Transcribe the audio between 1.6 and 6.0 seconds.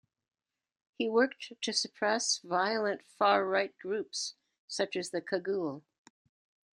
to suppress violent far right groups such as the Cagoule.